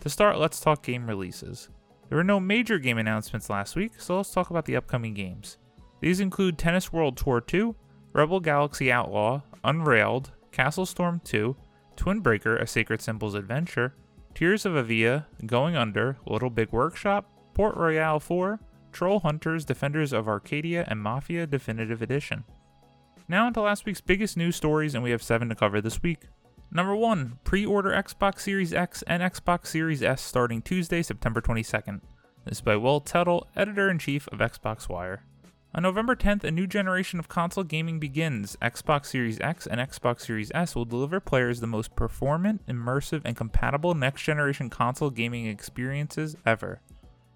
To 0.00 0.08
start, 0.08 0.38
let's 0.38 0.60
talk 0.60 0.82
game 0.82 1.06
releases. 1.06 1.68
There 2.08 2.16
were 2.16 2.24
no 2.24 2.40
major 2.40 2.78
game 2.78 2.96
announcements 2.96 3.50
last 3.50 3.76
week, 3.76 3.92
so 3.98 4.16
let's 4.16 4.32
talk 4.32 4.48
about 4.48 4.64
the 4.64 4.76
upcoming 4.76 5.12
games. 5.12 5.58
These 6.00 6.20
include 6.20 6.56
Tennis 6.56 6.90
World 6.90 7.18
Tour 7.18 7.42
2, 7.42 7.76
Rebel 8.14 8.40
Galaxy 8.40 8.90
Outlaw, 8.90 9.42
Unrailed, 9.62 10.32
Castle 10.52 10.86
Storm 10.86 11.20
2, 11.24 11.54
Twin 11.96 12.20
Breaker 12.20 12.56
A 12.56 12.66
Sacred 12.66 13.02
Symbols 13.02 13.34
Adventure, 13.34 13.94
Tears 14.34 14.64
of 14.64 14.74
Avia, 14.74 15.26
Going 15.44 15.76
Under, 15.76 16.16
Little 16.26 16.48
Big 16.48 16.72
Workshop, 16.72 17.30
Port 17.52 17.76
Royale 17.76 18.20
4, 18.20 18.58
Troll 18.92 19.20
Hunters, 19.20 19.66
Defenders 19.66 20.14
of 20.14 20.28
Arcadia, 20.28 20.86
and 20.88 21.02
Mafia 21.02 21.46
Definitive 21.46 22.00
Edition. 22.00 22.44
Now 23.28 23.46
onto 23.46 23.60
last 23.60 23.84
week's 23.84 24.00
biggest 24.00 24.36
news 24.36 24.56
stories, 24.56 24.94
and 24.94 25.04
we 25.04 25.10
have 25.10 25.22
seven 25.22 25.50
to 25.50 25.54
cover 25.54 25.80
this 25.82 26.02
week. 26.02 26.22
Number 26.72 26.94
1. 26.94 27.40
Pre 27.42 27.66
order 27.66 27.90
Xbox 27.90 28.40
Series 28.40 28.72
X 28.72 29.02
and 29.08 29.24
Xbox 29.24 29.66
Series 29.66 30.04
S 30.04 30.22
starting 30.22 30.62
Tuesday, 30.62 31.02
September 31.02 31.40
22nd. 31.40 32.00
This 32.44 32.58
is 32.58 32.60
by 32.60 32.76
Will 32.76 33.00
Tuttle, 33.00 33.48
editor 33.56 33.90
in 33.90 33.98
chief 33.98 34.28
of 34.28 34.38
Xbox 34.38 34.88
Wire. 34.88 35.24
On 35.74 35.82
November 35.82 36.14
10th, 36.14 36.44
a 36.44 36.50
new 36.52 36.68
generation 36.68 37.18
of 37.18 37.28
console 37.28 37.64
gaming 37.64 37.98
begins. 37.98 38.56
Xbox 38.62 39.06
Series 39.06 39.40
X 39.40 39.66
and 39.66 39.80
Xbox 39.80 40.20
Series 40.20 40.52
S 40.54 40.76
will 40.76 40.84
deliver 40.84 41.18
players 41.18 41.58
the 41.58 41.66
most 41.66 41.96
performant, 41.96 42.64
immersive, 42.68 43.22
and 43.24 43.36
compatible 43.36 43.94
next 43.94 44.22
generation 44.22 44.70
console 44.70 45.10
gaming 45.10 45.46
experiences 45.46 46.36
ever. 46.46 46.80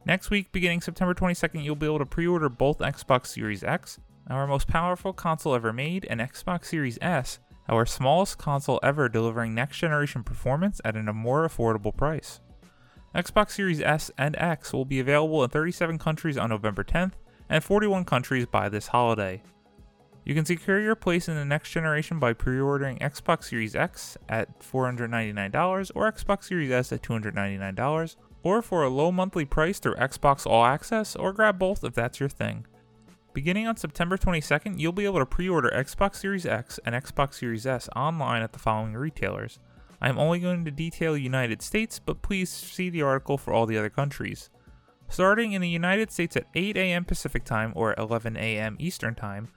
Next 0.07 0.31
week, 0.31 0.53
beginning 0.53 0.81
September 0.81 1.13
22nd, 1.13 1.65
you'll 1.65 1.75
be 1.75 1.87
able 1.87 1.99
to 1.99 2.07
pre 2.07 2.29
order 2.29 2.49
both 2.49 2.79
Xbox 2.79 3.27
Series 3.27 3.65
X, 3.65 3.99
our 4.31 4.47
most 4.47 4.69
powerful 4.69 5.13
console 5.13 5.57
ever 5.57 5.73
made, 5.73 6.07
and 6.09 6.21
Xbox 6.21 6.67
Series 6.67 6.99
S, 7.03 7.41
our 7.69 7.87
smallest 7.87 8.39
console 8.39 8.81
ever 8.83 9.09
delivering 9.09 9.55
next 9.55 9.79
generation 9.79 10.23
performance 10.23 10.81
at 10.85 10.97
a 10.97 11.13
more 11.13 11.49
affordable 11.49 11.97
price. 11.97 12.41
Xbox 13.15 13.53
Series 13.53 13.81
S 13.81 14.11
and 14.19 14.35
X 14.37 14.73
will 14.73 14.85
be 14.85 15.01
available 15.01 15.45
in 15.45 15.51
37 15.51 15.99
countries 15.99 16.37
on 16.37 16.51
November 16.51 16.83
10th 16.83 17.13
and 17.49 17.63
41 17.63 18.05
countries 18.05 18.47
by 18.47 18.69
this 18.69 18.89
holiday. 18.89 19.43
You 20.25 20.35
can 20.35 20.47
secure 20.47 20.81
your 20.81 20.95
place 20.95 21.29
in 21.29 21.37
the 21.37 21.45
next 21.45 21.71
generation 21.71 22.19
by 22.19 22.33
pre 22.33 22.59
ordering 22.59 22.99
Xbox 22.99 23.45
Series 23.45 23.77
X 23.77 24.17
at 24.29 24.59
$499 24.61 25.91
or 25.95 26.11
Xbox 26.11 26.45
Series 26.45 26.71
S 26.71 26.93
at 26.93 27.03
$299, 27.03 28.17
or 28.43 28.63
for 28.63 28.83
a 28.83 28.89
low 28.89 29.13
monthly 29.13 29.45
price 29.45 29.79
through 29.79 29.97
Xbox 29.97 30.47
All 30.47 30.65
Access, 30.65 31.15
or 31.15 31.33
grab 31.33 31.59
both 31.59 31.85
if 31.85 31.95
that's 31.95 32.21
your 32.21 32.31
thing. 32.31 32.67
Beginning 33.35 33.67
on 33.67 33.77
September 33.77 34.17
22nd, 34.17 34.79
you'll 34.79 34.93
be 34.93 35.07
able 35.07 35.19
to 35.19 35.27
pre 35.27 35.49
order 35.49 35.69
Xbox 35.75 36.15
Series 36.17 36.47
X 36.47 36.79
and 36.87 36.95
Xbox 36.95 37.35
Series 37.35 37.67
S 37.67 37.89
online 37.97 38.43
at 38.43 38.53
the 38.53 38.61
following 38.61 38.95
retailers. 38.95 39.59
I 40.01 40.09
am 40.09 40.21
only 40.21 40.39
going 40.39 40.65
to 40.65 40.71
detail 40.71 41.17
United 41.17 41.61
States, 41.61 41.99
but 41.99 42.23
please 42.23 42.49
see 42.49 42.91
the 42.91 43.03
article 43.03 43.37
for 43.37 43.53
all 43.53 43.67
the 43.67 43.77
other 43.77 43.91
countries. 43.91 44.51
Starting 45.09 45.51
in 45.51 45.61
the 45.61 45.69
United 45.69 46.13
States 46.13 46.37
at 46.37 46.47
8 46.55 46.77
a.m. 46.77 47.05
Pacific 47.05 47.45
Time 47.45 47.73
or 47.75 47.97
11 47.99 48.37
a.m. 48.37 48.77
Eastern 48.79 49.17
Time, 49.17 49.49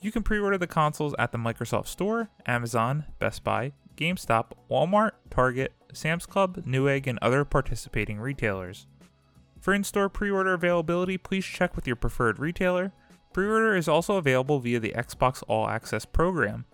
you 0.00 0.10
can 0.10 0.22
pre 0.22 0.38
order 0.38 0.56
the 0.56 0.66
consoles 0.66 1.14
at 1.18 1.30
the 1.30 1.38
Microsoft 1.38 1.88
Store, 1.88 2.30
Amazon, 2.46 3.04
Best 3.18 3.44
Buy, 3.44 3.72
GameStop, 3.98 4.52
Walmart, 4.70 5.12
Target, 5.28 5.74
Sam's 5.92 6.24
Club, 6.24 6.64
Newegg, 6.64 7.06
and 7.06 7.18
other 7.20 7.44
participating 7.44 8.18
retailers. 8.18 8.86
For 9.60 9.74
in 9.74 9.84
store 9.84 10.08
pre 10.08 10.30
order 10.30 10.54
availability, 10.54 11.18
please 11.18 11.44
check 11.44 11.76
with 11.76 11.86
your 11.86 11.96
preferred 11.96 12.38
retailer. 12.38 12.94
Pre 13.36 13.46
order 13.46 13.76
is 13.76 13.86
also 13.86 14.16
available 14.16 14.60
via 14.60 14.80
the 14.80 14.94
Xbox 14.96 15.42
All 15.46 15.68
Access 15.68 16.06
program. 16.06 16.64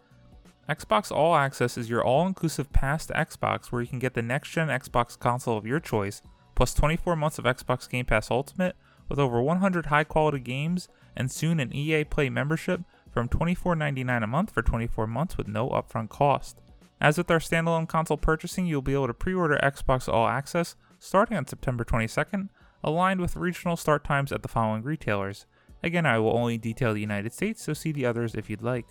Xbox 0.68 1.10
All 1.10 1.34
Access 1.34 1.76
is 1.76 1.90
your 1.90 2.04
all 2.04 2.24
inclusive 2.24 2.72
pass 2.72 3.04
to 3.06 3.14
Xbox 3.14 3.72
where 3.72 3.82
you 3.82 3.88
can 3.88 3.98
get 3.98 4.14
the 4.14 4.22
next 4.22 4.52
gen 4.52 4.68
Xbox 4.68 5.18
console 5.18 5.58
of 5.58 5.66
your 5.66 5.80
choice, 5.80 6.22
plus 6.54 6.72
24 6.72 7.16
months 7.16 7.36
of 7.40 7.46
Xbox 7.46 7.90
Game 7.90 8.04
Pass 8.04 8.30
Ultimate 8.30 8.76
with 9.08 9.18
over 9.18 9.42
100 9.42 9.86
high 9.86 10.04
quality 10.04 10.38
games 10.38 10.86
and 11.16 11.32
soon 11.32 11.58
an 11.58 11.74
EA 11.74 12.04
Play 12.04 12.30
membership 12.30 12.82
from 13.10 13.28
$24.99 13.28 14.22
a 14.22 14.26
month 14.28 14.52
for 14.52 14.62
24 14.62 15.08
months 15.08 15.36
with 15.36 15.48
no 15.48 15.68
upfront 15.70 16.10
cost. 16.10 16.60
As 17.00 17.18
with 17.18 17.28
our 17.28 17.40
standalone 17.40 17.88
console 17.88 18.16
purchasing, 18.16 18.66
you'll 18.66 18.82
be 18.82 18.94
able 18.94 19.08
to 19.08 19.14
pre 19.14 19.34
order 19.34 19.58
Xbox 19.60 20.08
All 20.08 20.28
Access 20.28 20.76
starting 21.00 21.36
on 21.36 21.44
September 21.44 21.82
22nd, 21.82 22.50
aligned 22.84 23.20
with 23.20 23.34
regional 23.34 23.76
start 23.76 24.04
times 24.04 24.30
at 24.30 24.42
the 24.42 24.48
following 24.48 24.84
retailers 24.84 25.44
Again, 25.82 26.06
I 26.06 26.18
will 26.18 26.36
only 26.36 26.58
detail 26.58 26.94
the 26.94 27.00
United 27.00 27.32
States, 27.32 27.62
so 27.62 27.72
see 27.72 27.92
the 27.92 28.06
others 28.06 28.34
if 28.34 28.48
you'd 28.48 28.62
like. 28.62 28.86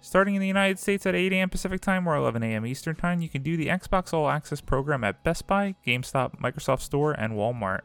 Starting 0.00 0.34
in 0.34 0.40
the 0.40 0.46
United 0.46 0.78
States 0.78 1.06
at 1.06 1.14
8 1.14 1.32
a.m. 1.32 1.48
Pacific 1.48 1.80
Time 1.80 2.06
or 2.06 2.14
11 2.16 2.42
a.m. 2.42 2.66
Eastern 2.66 2.94
Time, 2.94 3.20
you 3.20 3.28
can 3.28 3.42
do 3.42 3.56
the 3.56 3.68
Xbox 3.68 4.12
All 4.12 4.28
Access 4.28 4.60
program 4.60 5.02
at 5.02 5.24
Best 5.24 5.46
Buy, 5.46 5.76
GameStop, 5.86 6.40
Microsoft 6.40 6.82
Store, 6.82 7.12
and 7.12 7.32
Walmart. 7.32 7.80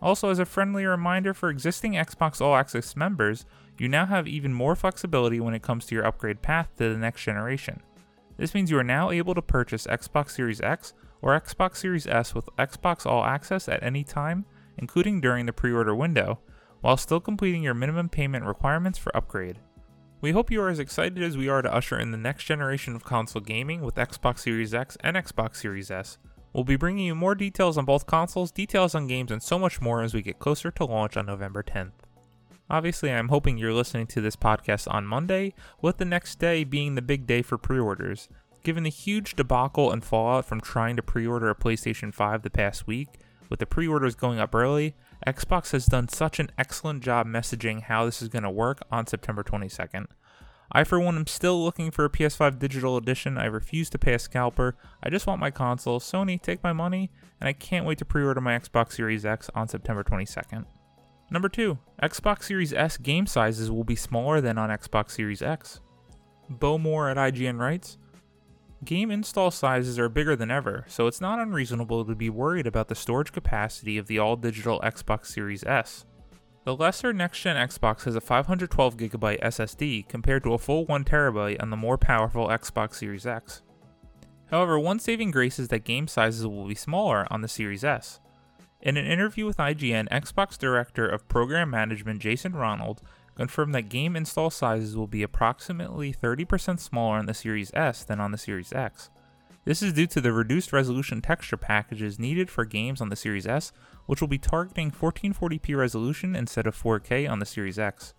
Also, 0.00 0.30
as 0.30 0.38
a 0.38 0.44
friendly 0.44 0.84
reminder 0.84 1.34
for 1.34 1.50
existing 1.50 1.92
Xbox 1.92 2.40
All 2.40 2.56
Access 2.56 2.96
members, 2.96 3.44
you 3.78 3.88
now 3.88 4.06
have 4.06 4.28
even 4.28 4.52
more 4.52 4.76
flexibility 4.76 5.40
when 5.40 5.54
it 5.54 5.62
comes 5.62 5.86
to 5.86 5.94
your 5.94 6.06
upgrade 6.06 6.42
path 6.42 6.68
to 6.78 6.90
the 6.90 6.98
next 6.98 7.22
generation. 7.22 7.82
This 8.36 8.54
means 8.54 8.70
you 8.70 8.78
are 8.78 8.84
now 8.84 9.10
able 9.10 9.34
to 9.34 9.42
purchase 9.42 9.86
Xbox 9.86 10.30
Series 10.30 10.60
X 10.60 10.92
or 11.22 11.38
Xbox 11.38 11.76
Series 11.76 12.06
S 12.06 12.34
with 12.34 12.48
Xbox 12.58 13.06
All 13.06 13.24
Access 13.24 13.68
at 13.68 13.82
any 13.82 14.04
time, 14.04 14.44
including 14.76 15.20
during 15.20 15.46
the 15.46 15.52
pre 15.52 15.72
order 15.72 15.94
window, 15.94 16.40
while 16.84 16.98
still 16.98 17.18
completing 17.18 17.62
your 17.62 17.72
minimum 17.72 18.10
payment 18.10 18.44
requirements 18.44 18.98
for 18.98 19.16
upgrade. 19.16 19.58
We 20.20 20.32
hope 20.32 20.50
you 20.50 20.60
are 20.60 20.68
as 20.68 20.78
excited 20.78 21.22
as 21.22 21.34
we 21.34 21.48
are 21.48 21.62
to 21.62 21.74
usher 21.74 21.98
in 21.98 22.10
the 22.10 22.18
next 22.18 22.44
generation 22.44 22.94
of 22.94 23.02
console 23.02 23.40
gaming 23.40 23.80
with 23.80 23.94
Xbox 23.94 24.40
Series 24.40 24.74
X 24.74 24.98
and 25.00 25.16
Xbox 25.16 25.56
Series 25.56 25.90
S. 25.90 26.18
We'll 26.52 26.62
be 26.62 26.76
bringing 26.76 27.06
you 27.06 27.14
more 27.14 27.34
details 27.34 27.78
on 27.78 27.86
both 27.86 28.06
consoles, 28.06 28.50
details 28.50 28.94
on 28.94 29.06
games, 29.06 29.32
and 29.32 29.42
so 29.42 29.58
much 29.58 29.80
more 29.80 30.02
as 30.02 30.12
we 30.12 30.20
get 30.20 30.38
closer 30.38 30.70
to 30.72 30.84
launch 30.84 31.16
on 31.16 31.24
November 31.24 31.62
10th. 31.62 31.92
Obviously, 32.68 33.10
I'm 33.10 33.28
hoping 33.28 33.56
you're 33.56 33.72
listening 33.72 34.06
to 34.08 34.20
this 34.20 34.36
podcast 34.36 34.86
on 34.92 35.06
Monday, 35.06 35.54
with 35.80 35.96
the 35.96 36.04
next 36.04 36.38
day 36.38 36.64
being 36.64 36.96
the 36.96 37.02
big 37.02 37.26
day 37.26 37.40
for 37.40 37.56
pre 37.56 37.78
orders. 37.78 38.28
Given 38.62 38.82
the 38.82 38.90
huge 38.90 39.36
debacle 39.36 39.90
and 39.90 40.04
fallout 40.04 40.44
from 40.44 40.60
trying 40.60 40.96
to 40.96 41.02
pre 41.02 41.26
order 41.26 41.48
a 41.48 41.54
PlayStation 41.54 42.12
5 42.12 42.42
the 42.42 42.50
past 42.50 42.86
week, 42.86 43.08
with 43.48 43.60
the 43.60 43.66
pre 43.66 43.88
orders 43.88 44.14
going 44.14 44.38
up 44.38 44.54
early, 44.54 44.94
Xbox 45.26 45.72
has 45.72 45.86
done 45.86 46.08
such 46.08 46.38
an 46.38 46.50
excellent 46.58 47.02
job 47.02 47.26
messaging 47.26 47.82
how 47.82 48.04
this 48.04 48.20
is 48.20 48.28
going 48.28 48.42
to 48.42 48.50
work 48.50 48.82
on 48.90 49.06
September 49.06 49.42
22nd. 49.42 50.06
I, 50.72 50.84
for 50.84 50.98
one, 50.98 51.16
am 51.16 51.26
still 51.26 51.62
looking 51.62 51.90
for 51.90 52.04
a 52.04 52.10
PS5 52.10 52.58
digital 52.58 52.96
edition. 52.96 53.38
I 53.38 53.46
refuse 53.46 53.88
to 53.90 53.98
pay 53.98 54.14
a 54.14 54.18
scalper. 54.18 54.76
I 55.02 55.10
just 55.10 55.26
want 55.26 55.40
my 55.40 55.50
console. 55.50 56.00
Sony, 56.00 56.40
take 56.40 56.62
my 56.62 56.72
money, 56.72 57.10
and 57.40 57.48
I 57.48 57.52
can't 57.52 57.86
wait 57.86 57.98
to 57.98 58.04
pre 58.04 58.24
order 58.24 58.40
my 58.40 58.58
Xbox 58.58 58.92
Series 58.92 59.24
X 59.24 59.50
on 59.54 59.68
September 59.68 60.02
22nd. 60.02 60.64
Number 61.30 61.48
2. 61.48 61.78
Xbox 62.02 62.44
Series 62.44 62.72
S 62.72 62.96
game 62.96 63.26
sizes 63.26 63.70
will 63.70 63.84
be 63.84 63.96
smaller 63.96 64.40
than 64.40 64.58
on 64.58 64.70
Xbox 64.70 65.12
Series 65.12 65.42
X. 65.42 65.80
Bo 66.50 66.76
Moore 66.76 67.08
at 67.08 67.16
IGN 67.16 67.58
writes 67.58 67.98
Game 68.84 69.10
install 69.10 69.50
sizes 69.50 69.98
are 69.98 70.10
bigger 70.10 70.36
than 70.36 70.50
ever, 70.50 70.84
so 70.88 71.06
it's 71.06 71.20
not 71.20 71.38
unreasonable 71.38 72.04
to 72.04 72.14
be 72.14 72.28
worried 72.28 72.66
about 72.66 72.88
the 72.88 72.94
storage 72.94 73.32
capacity 73.32 73.96
of 73.96 74.08
the 74.08 74.18
all 74.18 74.36
digital 74.36 74.78
Xbox 74.80 75.26
Series 75.26 75.64
S. 75.64 76.04
The 76.64 76.76
lesser 76.76 77.12
next 77.12 77.40
gen 77.40 77.56
Xbox 77.56 78.04
has 78.04 78.14
a 78.14 78.20
512GB 78.20 79.40
SSD 79.40 80.08
compared 80.08 80.42
to 80.42 80.52
a 80.52 80.58
full 80.58 80.84
1TB 80.86 81.62
on 81.62 81.70
the 81.70 81.76
more 81.76 81.96
powerful 81.96 82.48
Xbox 82.48 82.96
Series 82.96 83.26
X. 83.26 83.62
However, 84.50 84.78
one 84.78 84.98
saving 84.98 85.30
grace 85.30 85.58
is 85.58 85.68
that 85.68 85.84
game 85.84 86.06
sizes 86.06 86.46
will 86.46 86.66
be 86.66 86.74
smaller 86.74 87.26
on 87.30 87.40
the 87.40 87.48
Series 87.48 87.84
S. 87.84 88.20
In 88.82 88.98
an 88.98 89.06
interview 89.06 89.46
with 89.46 89.56
IGN, 89.56 90.10
Xbox 90.10 90.58
Director 90.58 91.08
of 91.08 91.26
Program 91.28 91.70
Management 91.70 92.20
Jason 92.20 92.52
Ronald 92.52 93.00
confirmed 93.36 93.74
that 93.74 93.88
game 93.88 94.16
install 94.16 94.50
sizes 94.50 94.96
will 94.96 95.06
be 95.06 95.22
approximately 95.22 96.12
30% 96.12 96.78
smaller 96.78 97.18
on 97.18 97.26
the 97.26 97.34
Series 97.34 97.72
S 97.74 98.04
than 98.04 98.20
on 98.20 98.32
the 98.32 98.38
Series 98.38 98.72
X. 98.72 99.10
This 99.64 99.82
is 99.82 99.94
due 99.94 100.06
to 100.08 100.20
the 100.20 100.32
reduced 100.32 100.72
resolution 100.72 101.22
texture 101.22 101.56
packages 101.56 102.18
needed 102.18 102.50
for 102.50 102.64
games 102.64 103.00
on 103.00 103.08
the 103.08 103.16
Series 103.16 103.46
S, 103.46 103.72
which 104.06 104.20
will 104.20 104.28
be 104.28 104.38
targeting 104.38 104.90
1440p 104.90 105.76
resolution 105.76 106.36
instead 106.36 106.66
of 106.66 106.80
4K 106.80 107.28
on 107.28 107.38
the 107.38 107.46
Series 107.46 107.78
X. 107.78 108.12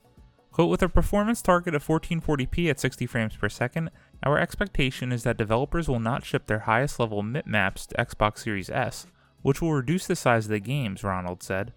Quote, 0.51 0.69
with 0.69 0.81
a 0.81 0.89
performance 0.89 1.41
target 1.41 1.75
of 1.75 1.85
1440p 1.85 2.69
at 2.69 2.79
60 2.79 3.05
frames 3.05 3.35
per 3.35 3.49
second, 3.49 3.91
our 4.23 4.39
expectation 4.39 5.11
is 5.11 5.23
that 5.23 5.37
developers 5.37 5.87
will 5.87 5.99
not 5.99 6.25
ship 6.25 6.47
their 6.47 6.59
highest 6.59 6.99
level 6.99 7.21
mip 7.21 7.45
maps 7.45 7.85
to 7.85 7.95
Xbox 7.95 8.39
Series 8.39 8.69
S, 8.69 9.05
which 9.41 9.61
will 9.61 9.73
reduce 9.73 10.07
the 10.07 10.15
size 10.15 10.45
of 10.45 10.51
the 10.51 10.59
games, 10.59 11.03
Ronald 11.03 11.43
said. 11.43 11.73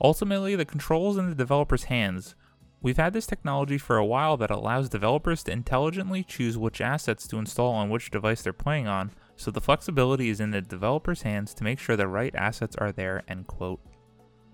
Ultimately, 0.00 0.56
the 0.56 0.64
control 0.64 1.12
is 1.12 1.18
in 1.18 1.28
the 1.28 1.34
developer's 1.36 1.84
hands. 1.84 2.34
We've 2.82 2.96
had 2.96 3.12
this 3.12 3.26
technology 3.26 3.78
for 3.78 3.96
a 3.96 4.04
while 4.04 4.36
that 4.38 4.50
allows 4.50 4.88
developers 4.88 5.44
to 5.44 5.52
intelligently 5.52 6.24
choose 6.24 6.58
which 6.58 6.80
assets 6.80 7.28
to 7.28 7.38
install 7.38 7.72
on 7.74 7.90
which 7.90 8.10
device 8.10 8.42
they're 8.42 8.52
playing 8.52 8.88
on, 8.88 9.12
so 9.36 9.52
the 9.52 9.60
flexibility 9.60 10.30
is 10.30 10.40
in 10.40 10.50
the 10.50 10.60
developer's 10.60 11.22
hands 11.22 11.54
to 11.54 11.64
make 11.64 11.78
sure 11.78 11.96
the 11.96 12.08
right 12.08 12.34
assets 12.34 12.74
are 12.76 12.90
there, 12.90 13.22
end 13.28 13.46
quote. 13.46 13.80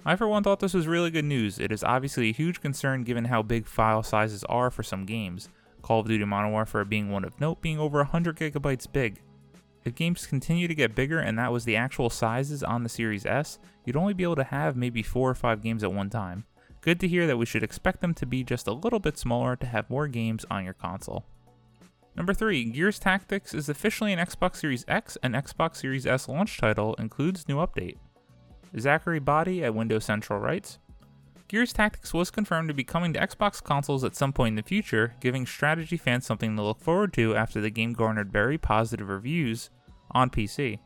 I 0.04 0.14
for 0.14 0.28
one 0.28 0.42
thought 0.42 0.60
this 0.60 0.74
was 0.74 0.86
really 0.86 1.10
good 1.10 1.24
news. 1.24 1.58
It 1.58 1.72
is 1.72 1.82
obviously 1.82 2.28
a 2.28 2.34
huge 2.34 2.60
concern 2.60 3.02
given 3.02 3.24
how 3.24 3.42
big 3.42 3.66
file 3.66 4.02
sizes 4.02 4.44
are 4.44 4.70
for 4.70 4.82
some 4.82 5.06
games, 5.06 5.48
Call 5.80 6.00
of 6.00 6.08
Duty 6.08 6.24
Modern 6.24 6.52
Warfare 6.52 6.84
being 6.84 7.10
one 7.10 7.24
of 7.24 7.40
note 7.40 7.62
being 7.62 7.78
over 7.78 7.98
100 7.98 8.36
gigabytes 8.36 8.90
big. 8.90 9.22
If 9.86 9.94
games 9.94 10.26
continue 10.26 10.68
to 10.68 10.74
get 10.74 10.94
bigger 10.94 11.18
and 11.18 11.38
that 11.38 11.52
was 11.52 11.64
the 11.64 11.76
actual 11.76 12.10
sizes 12.10 12.62
on 12.62 12.82
the 12.82 12.90
Series 12.90 13.24
S, 13.24 13.58
you'd 13.86 13.96
only 13.96 14.12
be 14.12 14.22
able 14.22 14.36
to 14.36 14.44
have 14.44 14.76
maybe 14.76 15.02
4 15.02 15.30
or 15.30 15.34
5 15.34 15.62
games 15.62 15.82
at 15.82 15.92
one 15.92 16.10
time. 16.10 16.44
Good 16.80 17.00
to 17.00 17.08
hear 17.08 17.26
that 17.26 17.36
we 17.36 17.46
should 17.46 17.62
expect 17.62 18.00
them 18.00 18.14
to 18.14 18.26
be 18.26 18.44
just 18.44 18.66
a 18.66 18.72
little 18.72 19.00
bit 19.00 19.18
smaller 19.18 19.56
to 19.56 19.66
have 19.66 19.90
more 19.90 20.06
games 20.06 20.44
on 20.50 20.64
your 20.64 20.74
console. 20.74 21.24
Number 22.16 22.34
3, 22.34 22.64
Gears 22.66 22.98
Tactics 22.98 23.54
is 23.54 23.68
officially 23.68 24.12
an 24.12 24.18
Xbox 24.18 24.56
Series 24.56 24.84
X 24.88 25.16
and 25.22 25.34
Xbox 25.34 25.76
Series 25.76 26.06
S 26.06 26.28
launch 26.28 26.58
title, 26.58 26.94
includes 26.94 27.48
new 27.48 27.56
update. 27.56 27.98
Zachary 28.78 29.20
Boddy 29.20 29.64
at 29.64 29.74
Windows 29.74 30.04
Central 30.04 30.38
writes 30.38 30.78
Gears 31.48 31.72
Tactics 31.72 32.12
was 32.12 32.30
confirmed 32.30 32.68
to 32.68 32.74
be 32.74 32.84
coming 32.84 33.12
to 33.14 33.20
Xbox 33.20 33.62
consoles 33.62 34.04
at 34.04 34.14
some 34.14 34.32
point 34.32 34.52
in 34.52 34.56
the 34.56 34.62
future, 34.62 35.14
giving 35.20 35.46
strategy 35.46 35.96
fans 35.96 36.26
something 36.26 36.56
to 36.56 36.62
look 36.62 36.80
forward 36.80 37.12
to 37.14 37.34
after 37.34 37.60
the 37.60 37.70
game 37.70 37.94
garnered 37.94 38.30
very 38.30 38.58
positive 38.58 39.08
reviews 39.08 39.70
on 40.10 40.28
PC. 40.28 40.78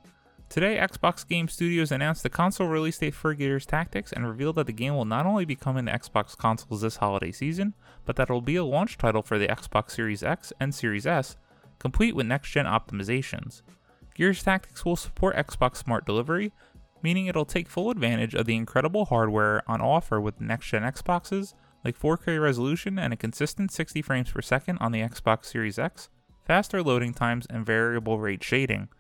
Today, 0.53 0.77
Xbox 0.77 1.27
Game 1.27 1.49
Studios 1.49 1.91
announced 1.91 2.23
the 2.23 2.29
console 2.29 2.67
release 2.67 2.99
date 2.99 3.15
for 3.15 3.33
Gears 3.33 3.65
Tactics 3.65 4.13
and 4.13 4.29
revealed 4.29 4.57
that 4.57 4.67
the 4.67 4.73
game 4.75 4.95
will 4.95 5.07
not 5.07 5.25
only 5.25 5.47
be 5.47 5.57
coming 5.57 5.87
to 5.87 5.93
Xbox 5.93 6.37
consoles 6.37 6.83
this 6.83 6.97
holiday 6.97 7.33
season, 7.33 7.73
but 8.05 8.17
that 8.17 8.29
it 8.29 8.33
will 8.35 8.43
be 8.43 8.57
a 8.57 8.63
launch 8.63 8.99
title 8.99 9.23
for 9.23 9.39
the 9.39 9.49
Xbox 9.49 9.93
Series 9.93 10.23
X 10.23 10.53
and 10.61 10.75
Series 10.75 11.07
S, 11.07 11.39
complete 11.79 12.15
with 12.15 12.27
next 12.27 12.51
gen 12.51 12.67
optimizations. 12.67 13.63
Gears 14.15 14.43
Tactics 14.43 14.85
will 14.85 14.95
support 14.95 15.37
Xbox 15.37 15.77
Smart 15.77 16.05
Delivery, 16.05 16.53
meaning 17.03 17.29
it'll 17.29 17.47
take 17.47 17.67
full 17.67 17.89
advantage 17.89 18.35
of 18.35 18.45
the 18.45 18.57
incredible 18.57 19.07
hardware 19.07 19.63
on 19.67 19.81
offer 19.81 20.21
with 20.21 20.39
next 20.39 20.67
gen 20.67 20.83
Xboxes, 20.83 21.55
like 21.83 21.99
4K 21.99 22.39
resolution 22.39 22.99
and 22.99 23.15
a 23.15 23.17
consistent 23.17 23.73
60 23.73 24.03
frames 24.03 24.31
per 24.31 24.43
second 24.43 24.77
on 24.83 24.93
the 24.93 25.01
Xbox 25.01 25.47
Series 25.47 25.79
X, 25.79 26.11
faster 26.45 26.83
loading 26.83 27.15
times, 27.15 27.47
and 27.49 27.65
variable 27.65 28.21
rate 28.21 28.45
shading. 28.45 28.91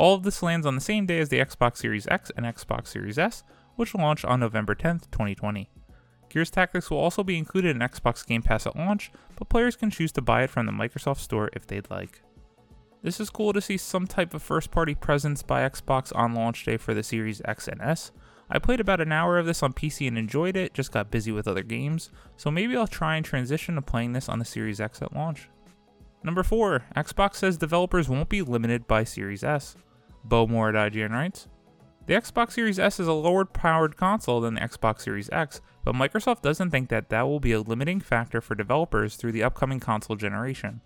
All 0.00 0.14
of 0.14 0.22
this 0.22 0.42
lands 0.42 0.64
on 0.64 0.76
the 0.76 0.80
same 0.80 1.04
day 1.04 1.18
as 1.18 1.28
the 1.28 1.40
Xbox 1.40 1.76
Series 1.76 2.08
X 2.08 2.32
and 2.34 2.46
Xbox 2.46 2.86
Series 2.86 3.18
S, 3.18 3.44
which 3.76 3.94
launch 3.94 4.24
on 4.24 4.40
November 4.40 4.74
10th, 4.74 5.10
2020. 5.10 5.68
Gears 6.30 6.50
Tactics 6.50 6.90
will 6.90 6.96
also 6.96 7.22
be 7.22 7.36
included 7.36 7.76
in 7.76 7.82
Xbox 7.82 8.26
Game 8.26 8.40
Pass 8.40 8.66
at 8.66 8.76
launch, 8.76 9.12
but 9.38 9.50
players 9.50 9.76
can 9.76 9.90
choose 9.90 10.10
to 10.12 10.22
buy 10.22 10.42
it 10.42 10.48
from 10.48 10.64
the 10.64 10.72
Microsoft 10.72 11.18
Store 11.18 11.50
if 11.52 11.66
they'd 11.66 11.90
like. 11.90 12.22
This 13.02 13.20
is 13.20 13.28
cool 13.28 13.52
to 13.52 13.60
see 13.60 13.76
some 13.76 14.06
type 14.06 14.32
of 14.32 14.42
first 14.42 14.70
party 14.70 14.94
presence 14.94 15.42
by 15.42 15.68
Xbox 15.68 16.16
on 16.16 16.32
launch 16.32 16.64
day 16.64 16.78
for 16.78 16.94
the 16.94 17.02
Series 17.02 17.42
X 17.44 17.68
and 17.68 17.82
S. 17.82 18.10
I 18.48 18.58
played 18.58 18.80
about 18.80 19.02
an 19.02 19.12
hour 19.12 19.36
of 19.36 19.44
this 19.44 19.62
on 19.62 19.74
PC 19.74 20.08
and 20.08 20.16
enjoyed 20.16 20.56
it, 20.56 20.72
just 20.72 20.92
got 20.92 21.10
busy 21.10 21.30
with 21.30 21.46
other 21.46 21.62
games, 21.62 22.08
so 22.38 22.50
maybe 22.50 22.74
I'll 22.74 22.86
try 22.86 23.16
and 23.16 23.24
transition 23.26 23.74
to 23.74 23.82
playing 23.82 24.14
this 24.14 24.30
on 24.30 24.38
the 24.38 24.46
Series 24.46 24.80
X 24.80 25.02
at 25.02 25.14
launch. 25.14 25.50
Number 26.24 26.42
4, 26.42 26.86
Xbox 26.96 27.34
says 27.34 27.58
developers 27.58 28.08
won't 28.08 28.30
be 28.30 28.40
limited 28.40 28.88
by 28.88 29.04
Series 29.04 29.44
S. 29.44 29.76
Bo 30.24 30.46
Moore 30.46 30.74
at 30.74 30.92
IGN 30.92 31.10
writes 31.10 31.48
The 32.06 32.14
Xbox 32.14 32.52
Series 32.52 32.78
S 32.78 33.00
is 33.00 33.06
a 33.06 33.12
lower 33.12 33.44
powered 33.44 33.96
console 33.96 34.40
than 34.40 34.54
the 34.54 34.60
Xbox 34.60 35.02
Series 35.02 35.30
X, 35.30 35.60
but 35.84 35.94
Microsoft 35.94 36.42
doesn't 36.42 36.70
think 36.70 36.88
that 36.88 37.08
that 37.08 37.22
will 37.22 37.40
be 37.40 37.52
a 37.52 37.60
limiting 37.60 38.00
factor 38.00 38.40
for 38.40 38.54
developers 38.54 39.16
through 39.16 39.32
the 39.32 39.42
upcoming 39.42 39.80
console 39.80 40.16
generation. 40.16 40.80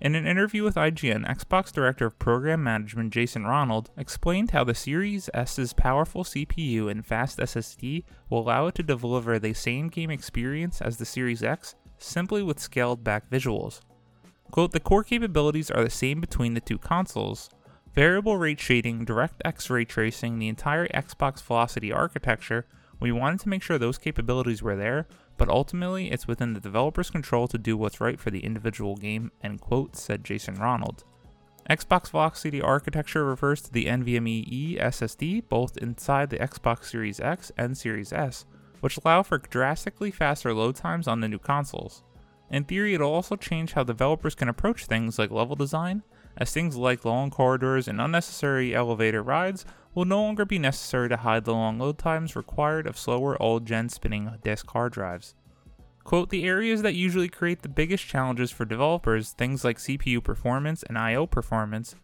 In 0.00 0.14
an 0.14 0.28
interview 0.28 0.62
with 0.62 0.76
IGN, 0.76 1.26
Xbox 1.26 1.72
Director 1.72 2.06
of 2.06 2.20
Program 2.20 2.62
Management 2.62 3.12
Jason 3.12 3.44
Ronald 3.44 3.90
explained 3.96 4.52
how 4.52 4.62
the 4.62 4.74
Series 4.74 5.28
S's 5.34 5.72
powerful 5.72 6.22
CPU 6.22 6.88
and 6.88 7.04
fast 7.04 7.38
SSD 7.38 8.04
will 8.30 8.42
allow 8.42 8.68
it 8.68 8.76
to 8.76 8.84
deliver 8.84 9.40
the 9.40 9.54
same 9.54 9.88
game 9.88 10.10
experience 10.10 10.80
as 10.80 10.98
the 10.98 11.04
Series 11.04 11.42
X, 11.42 11.74
simply 11.98 12.44
with 12.44 12.60
scaled 12.60 13.02
back 13.02 13.28
visuals. 13.28 13.80
Quote, 14.52 14.70
the 14.70 14.78
core 14.78 15.02
capabilities 15.02 15.68
are 15.68 15.82
the 15.82 15.90
same 15.90 16.20
between 16.20 16.54
the 16.54 16.60
two 16.60 16.78
consoles. 16.78 17.50
Variable 17.98 18.36
rate 18.36 18.60
shading, 18.60 19.04
DirectX 19.04 19.70
ray 19.70 19.84
tracing, 19.84 20.38
the 20.38 20.46
entire 20.46 20.86
Xbox 20.86 21.42
Velocity 21.42 21.90
architecture, 21.90 22.64
we 23.00 23.10
wanted 23.10 23.40
to 23.40 23.48
make 23.48 23.60
sure 23.60 23.76
those 23.76 23.98
capabilities 23.98 24.62
were 24.62 24.76
there, 24.76 25.08
but 25.36 25.48
ultimately 25.48 26.12
it's 26.12 26.28
within 26.28 26.52
the 26.52 26.60
developer's 26.60 27.10
control 27.10 27.48
to 27.48 27.58
do 27.58 27.76
what's 27.76 28.00
right 28.00 28.20
for 28.20 28.30
the 28.30 28.44
individual 28.44 28.94
game, 28.94 29.32
end 29.42 29.60
quote, 29.60 29.96
said 29.96 30.22
Jason 30.22 30.54
Ronald. 30.54 31.02
Xbox 31.68 32.10
Velocity 32.10 32.62
architecture 32.62 33.24
refers 33.24 33.62
to 33.62 33.72
the 33.72 33.86
NVMe 33.86 34.80
SSD 34.80 35.48
both 35.48 35.76
inside 35.78 36.30
the 36.30 36.38
Xbox 36.38 36.84
Series 36.84 37.18
X 37.18 37.50
and 37.58 37.76
Series 37.76 38.12
S, 38.12 38.44
which 38.78 38.96
allow 38.98 39.24
for 39.24 39.38
drastically 39.38 40.12
faster 40.12 40.54
load 40.54 40.76
times 40.76 41.08
on 41.08 41.18
the 41.18 41.26
new 41.26 41.40
consoles. 41.40 42.04
In 42.48 42.62
theory, 42.62 42.94
it'll 42.94 43.12
also 43.12 43.34
change 43.34 43.72
how 43.72 43.82
developers 43.82 44.36
can 44.36 44.48
approach 44.48 44.86
things 44.86 45.18
like 45.18 45.32
level 45.32 45.56
design, 45.56 46.04
as 46.38 46.52
things 46.52 46.76
like 46.76 47.04
long 47.04 47.30
corridors 47.30 47.88
and 47.88 48.00
unnecessary 48.00 48.74
elevator 48.74 49.22
rides 49.22 49.66
will 49.94 50.04
no 50.04 50.22
longer 50.22 50.44
be 50.44 50.58
necessary 50.58 51.08
to 51.08 51.16
hide 51.18 51.44
the 51.44 51.52
long 51.52 51.78
load 51.78 51.98
times 51.98 52.36
required 52.36 52.86
of 52.86 52.96
slower 52.96 53.40
old 53.42 53.66
gen 53.66 53.88
spinning 53.88 54.30
disk 54.42 54.70
hard 54.70 54.92
drives. 54.92 55.34
Quote, 56.04 56.30
the 56.30 56.44
areas 56.44 56.80
that 56.82 56.94
usually 56.94 57.28
create 57.28 57.60
the 57.60 57.68
biggest 57.68 58.06
challenges 58.06 58.50
for 58.50 58.64
developers, 58.64 59.32
things 59.32 59.64
like 59.64 59.76
CPU 59.76 60.24
performance 60.24 60.82
and 60.84 60.96
I.O. 60.96 61.26
performance, 61.26 61.96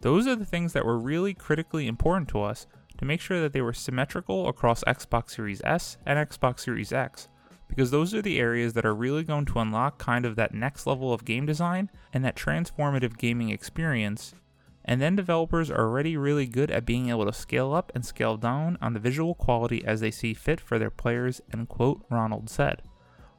those 0.00 0.26
are 0.26 0.36
the 0.36 0.44
things 0.44 0.74
that 0.74 0.84
were 0.84 0.98
really 0.98 1.32
critically 1.32 1.86
important 1.86 2.28
to 2.30 2.42
us 2.42 2.66
to 2.98 3.04
make 3.04 3.20
sure 3.20 3.40
that 3.40 3.52
they 3.52 3.62
were 3.62 3.72
symmetrical 3.72 4.48
across 4.48 4.84
Xbox 4.84 5.30
Series 5.30 5.62
S 5.64 5.96
and 6.04 6.18
Xbox 6.18 6.60
Series 6.60 6.92
X, 6.92 7.28
because 7.68 7.90
those 7.90 8.14
are 8.14 8.22
the 8.22 8.38
areas 8.38 8.72
that 8.72 8.86
are 8.86 8.94
really 8.94 9.22
going 9.22 9.44
to 9.44 9.58
unlock 9.58 9.98
kind 9.98 10.24
of 10.24 10.36
that 10.36 10.54
next 10.54 10.86
level 10.86 11.12
of 11.12 11.24
game 11.24 11.46
design 11.46 11.90
and 12.12 12.24
that 12.24 12.36
transformative 12.36 13.16
gaming 13.18 13.50
experience 13.50 14.34
and 14.88 15.02
then 15.02 15.14
developers 15.14 15.70
are 15.70 15.86
already 15.86 16.16
really 16.16 16.46
good 16.46 16.70
at 16.70 16.86
being 16.86 17.10
able 17.10 17.26
to 17.26 17.32
scale 17.32 17.74
up 17.74 17.92
and 17.94 18.06
scale 18.06 18.38
down 18.38 18.78
on 18.80 18.94
the 18.94 18.98
visual 18.98 19.34
quality 19.34 19.84
as 19.84 20.00
they 20.00 20.10
see 20.10 20.32
fit 20.32 20.58
for 20.58 20.78
their 20.78 20.90
players, 20.90 21.42
end 21.52 21.68
quote, 21.68 22.02
Ronald 22.08 22.48
said. 22.48 22.80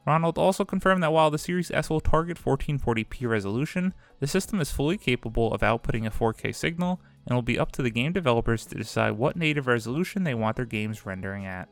Ronald 0.06 0.38
also 0.38 0.64
confirmed 0.64 1.02
that 1.02 1.12
while 1.12 1.32
the 1.32 1.40
Series 1.40 1.72
S 1.72 1.90
will 1.90 2.02
target 2.02 2.38
1440p 2.38 3.28
resolution, 3.28 3.96
the 4.20 4.28
system 4.28 4.62
is 4.62 4.72
fully 4.72 4.96
capable 4.96 5.52
of 5.52 5.62
outputting 5.62 6.06
a 6.06 6.12
4K 6.12 6.54
signal 6.54 7.02
and 7.26 7.36
will 7.36 7.42
be 7.42 7.58
up 7.58 7.72
to 7.74 7.82
the 7.82 7.90
game 7.90 8.14
developers 8.14 8.68
to 8.68 8.76
decide 8.76 9.14
what 9.14 9.36
native 9.36 9.66
resolution 9.66 10.24
they 10.24 10.36
want 10.36 10.56
their 10.56 10.66
games 10.66 11.04
rendering 11.04 11.48
at. 11.48 11.68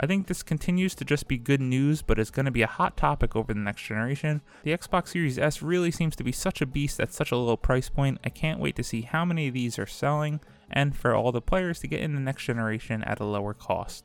I 0.00 0.06
think 0.06 0.26
this 0.26 0.44
continues 0.44 0.94
to 0.94 1.04
just 1.04 1.26
be 1.26 1.38
good 1.38 1.60
news, 1.60 2.02
but 2.02 2.20
is 2.20 2.30
going 2.30 2.46
to 2.46 2.52
be 2.52 2.62
a 2.62 2.68
hot 2.68 2.96
topic 2.96 3.34
over 3.34 3.52
the 3.52 3.58
next 3.58 3.82
generation. 3.82 4.42
The 4.62 4.76
Xbox 4.76 5.08
Series 5.08 5.38
S 5.38 5.60
really 5.60 5.90
seems 5.90 6.14
to 6.16 6.24
be 6.24 6.30
such 6.30 6.60
a 6.60 6.66
beast 6.66 7.00
at 7.00 7.12
such 7.12 7.32
a 7.32 7.36
low 7.36 7.56
price 7.56 7.88
point. 7.88 8.20
I 8.24 8.28
can't 8.28 8.60
wait 8.60 8.76
to 8.76 8.84
see 8.84 9.02
how 9.02 9.24
many 9.24 9.48
of 9.48 9.54
these 9.54 9.78
are 9.78 9.86
selling 9.86 10.40
and 10.70 10.96
for 10.96 11.14
all 11.14 11.32
the 11.32 11.40
players 11.40 11.80
to 11.80 11.88
get 11.88 12.00
in 12.00 12.14
the 12.14 12.20
next 12.20 12.44
generation 12.44 13.02
at 13.04 13.18
a 13.18 13.24
lower 13.24 13.54
cost. 13.54 14.04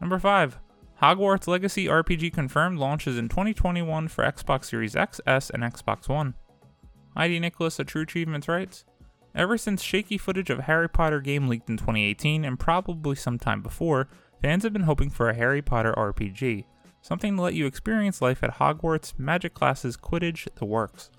Number 0.00 0.18
5. 0.18 0.58
Hogwarts 1.00 1.46
Legacy 1.46 1.86
RPG 1.86 2.32
confirmed 2.32 2.78
launches 2.78 3.16
in 3.16 3.28
2021 3.28 4.08
for 4.08 4.24
Xbox 4.24 4.64
Series 4.66 4.96
X, 4.96 5.20
S, 5.26 5.50
and 5.50 5.62
Xbox 5.62 6.08
One. 6.08 6.34
ID 7.14 7.38
Nicholas 7.38 7.78
at 7.78 7.86
True 7.86 8.02
Achievements 8.02 8.48
writes, 8.48 8.84
Ever 9.34 9.56
since 9.56 9.82
shaky 9.82 10.18
footage 10.18 10.50
of 10.50 10.60
Harry 10.60 10.88
Potter 10.88 11.20
game 11.20 11.48
leaked 11.48 11.70
in 11.70 11.76
2018 11.76 12.44
and 12.44 12.58
probably 12.58 13.16
sometime 13.16 13.62
before, 13.62 14.08
Fans 14.42 14.64
have 14.64 14.72
been 14.72 14.82
hoping 14.82 15.08
for 15.08 15.30
a 15.30 15.36
Harry 15.36 15.62
Potter 15.62 15.94
RPG, 15.96 16.64
something 17.00 17.36
to 17.36 17.42
let 17.42 17.54
you 17.54 17.64
experience 17.64 18.20
life 18.20 18.42
at 18.42 18.56
Hogwarts, 18.56 19.16
magic 19.16 19.54
classes, 19.54 19.96
Quidditch, 19.96 20.48
the 20.56 20.64
works. 20.64 21.10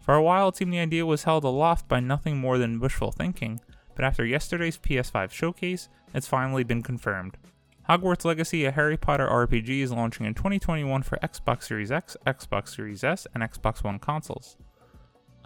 For 0.00 0.14
a 0.14 0.22
while, 0.22 0.48
it 0.48 0.56
seemed 0.56 0.72
the 0.72 0.80
idea 0.80 1.06
was 1.06 1.22
held 1.22 1.44
aloft 1.44 1.86
by 1.86 2.00
nothing 2.00 2.36
more 2.36 2.58
than 2.58 2.80
wishful 2.80 3.12
thinking, 3.12 3.60
but 3.94 4.04
after 4.04 4.26
yesterday's 4.26 4.76
PS5 4.76 5.30
showcase, 5.30 5.88
it's 6.12 6.26
finally 6.26 6.64
been 6.64 6.82
confirmed. 6.82 7.36
Hogwarts 7.88 8.24
Legacy, 8.24 8.64
a 8.64 8.72
Harry 8.72 8.96
Potter 8.96 9.28
RPG, 9.28 9.80
is 9.80 9.92
launching 9.92 10.26
in 10.26 10.34
2021 10.34 11.04
for 11.04 11.16
Xbox 11.18 11.62
Series 11.62 11.92
X, 11.92 12.16
Xbox 12.26 12.74
Series 12.74 13.04
S, 13.04 13.28
and 13.34 13.44
Xbox 13.44 13.84
One 13.84 14.00
consoles. 14.00 14.56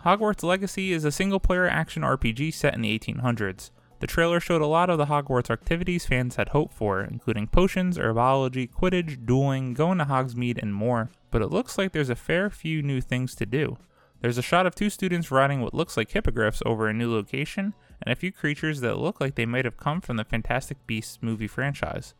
Hogwarts 0.02 0.42
Legacy 0.42 0.92
is 0.94 1.04
a 1.04 1.12
single 1.12 1.40
player 1.40 1.66
action 1.66 2.02
RPG 2.04 2.54
set 2.54 2.74
in 2.74 2.80
the 2.80 2.98
1800s. 2.98 3.70
The 4.00 4.06
trailer 4.06 4.38
showed 4.38 4.62
a 4.62 4.66
lot 4.66 4.90
of 4.90 4.98
the 4.98 5.06
Hogwarts 5.06 5.50
activities 5.50 6.06
fans 6.06 6.36
had 6.36 6.50
hoped 6.50 6.74
for, 6.74 7.00
including 7.00 7.48
potions, 7.48 7.98
herbology, 7.98 8.70
Quidditch, 8.70 9.26
dueling, 9.26 9.74
going 9.74 9.98
to 9.98 10.04
Hogsmeade, 10.04 10.58
and 10.62 10.72
more, 10.72 11.10
but 11.30 11.42
it 11.42 11.50
looks 11.50 11.76
like 11.76 11.92
there's 11.92 12.10
a 12.10 12.14
fair 12.14 12.48
few 12.48 12.80
new 12.80 13.00
things 13.00 13.34
to 13.34 13.46
do. 13.46 13.76
There's 14.20 14.38
a 14.38 14.42
shot 14.42 14.66
of 14.66 14.74
two 14.74 14.90
students 14.90 15.30
riding 15.30 15.60
what 15.60 15.74
looks 15.74 15.96
like 15.96 16.10
hippogriffs 16.10 16.62
over 16.64 16.88
a 16.88 16.94
new 16.94 17.12
location, 17.12 17.74
and 18.02 18.12
a 18.12 18.16
few 18.16 18.30
creatures 18.30 18.80
that 18.80 18.98
look 18.98 19.20
like 19.20 19.34
they 19.34 19.46
might 19.46 19.64
have 19.64 19.76
come 19.76 20.00
from 20.00 20.16
the 20.16 20.24
Fantastic 20.24 20.86
Beasts 20.86 21.18
movie 21.20 21.48
franchise. 21.48 22.14